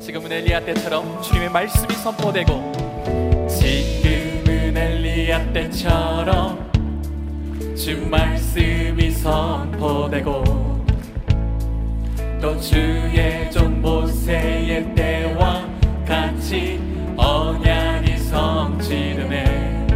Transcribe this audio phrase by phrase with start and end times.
[0.00, 6.70] 지금은 엘리야 때처럼 주님의 말씀이 선포되고 지금은 엘리야 때처럼
[7.76, 10.44] 주 말씀이 선포되고
[12.40, 15.66] 또 주의 종 모세의 때와
[16.06, 16.80] 같이
[17.16, 19.86] 언약이 성취되네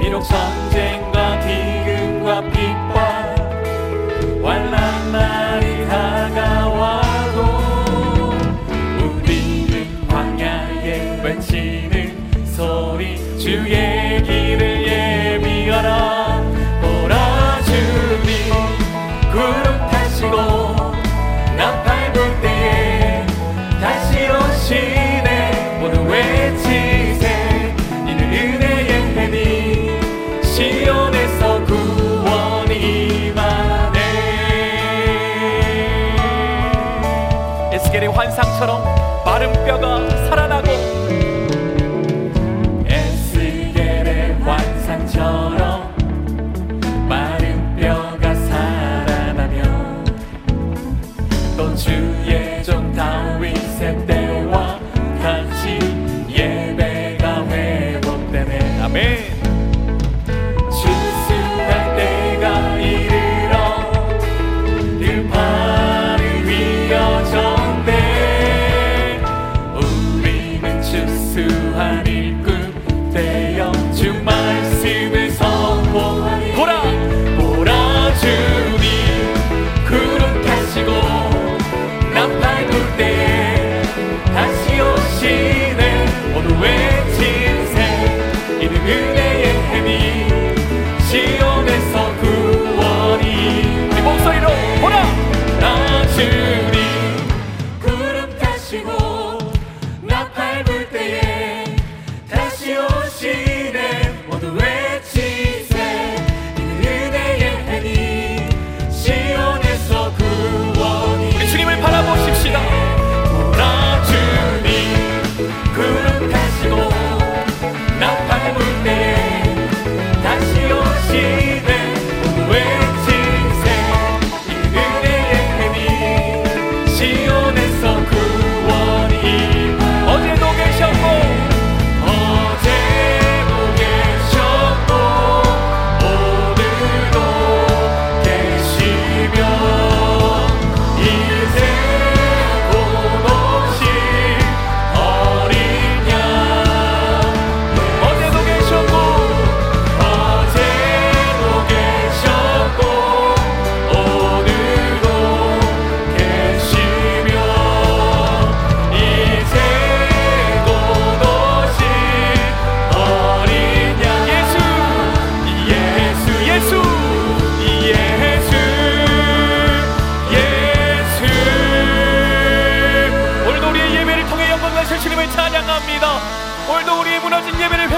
[0.00, 2.85] 비록 전쟁과 기근과 핍
[38.66, 38.84] 환상처럼
[39.24, 40.68] 마른 뼈가 살아나고
[42.86, 45.94] 에스겔의 환상처럼
[47.08, 49.62] 마른 뼈가 살아나며
[51.56, 54.80] 또 주의 종 다윗의 때와
[55.22, 55.78] 같이
[56.28, 58.82] 예배가 회복되네.
[58.82, 59.35] 아멘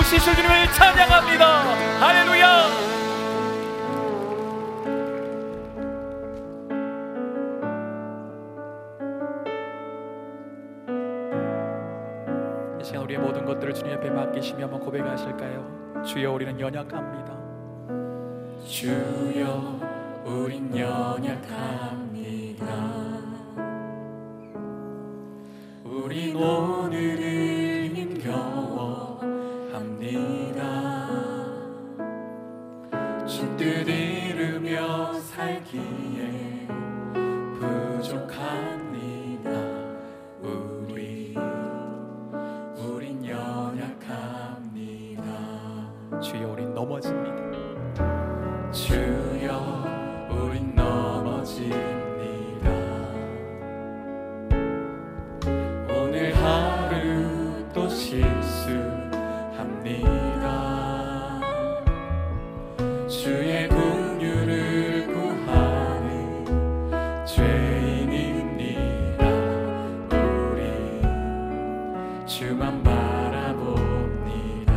[0.00, 1.62] 회복시킬 주님을 찬양합니다.
[2.00, 2.46] 할렐루야.
[12.80, 16.02] 이 시간 우리의 모든 것들을 주님 앞에 맡기시며 한번 고백하실까요?
[16.06, 17.38] 주여 우리는 연약합니다.
[18.66, 19.80] 주여
[20.24, 22.66] 우린 연약합니다.
[25.84, 26.69] 우린 오
[63.10, 66.46] 주의 긍휼을 구하는
[67.26, 69.26] 죄인입니다
[70.14, 70.62] 우리.
[72.24, 74.72] 주만 바라봅니다.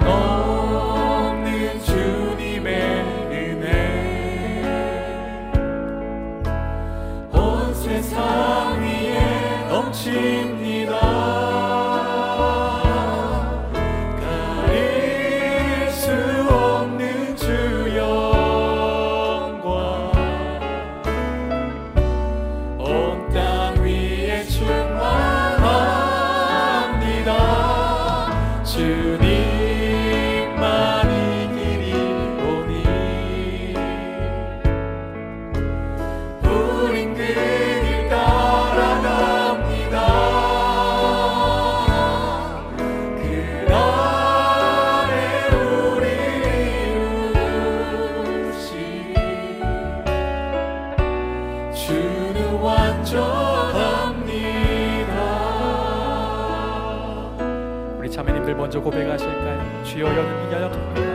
[0.00, 2.72] 한없는 주님의
[3.30, 3.68] 은혜.
[7.34, 10.69] 온 세상 위에 넘칩니다
[28.90, 29.29] to the
[58.70, 59.82] 먼저 고백하실까요?
[59.82, 61.09] 주여 여는 연약합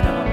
[0.00, 0.23] 니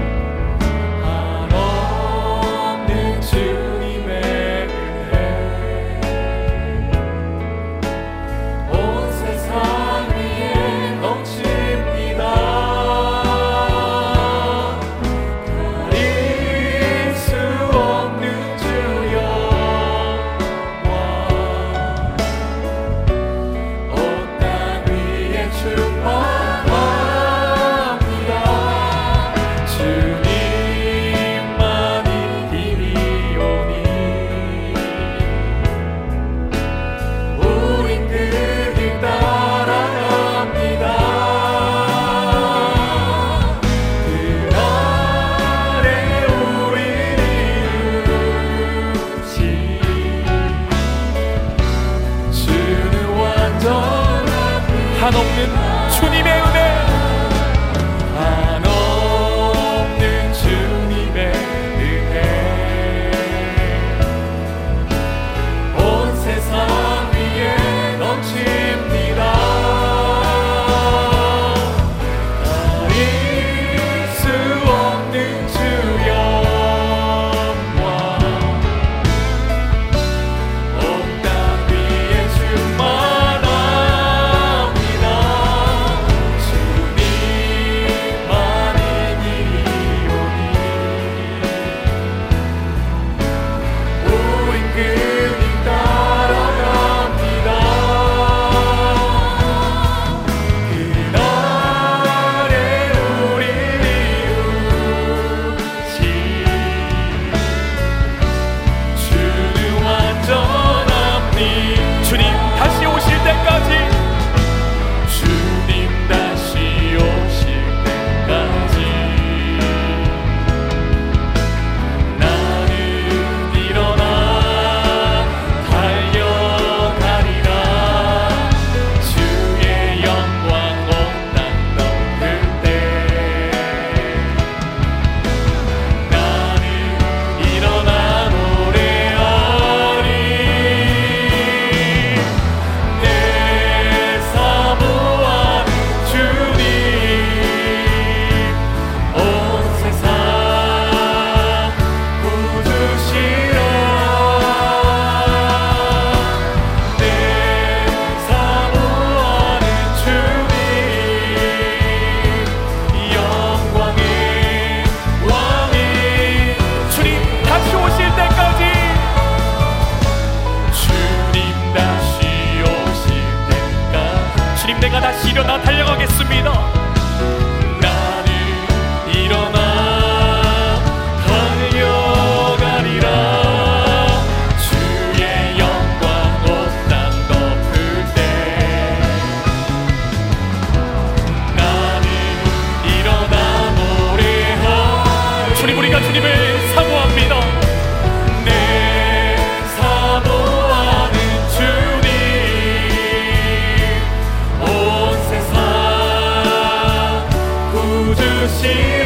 [208.62, 209.01] see.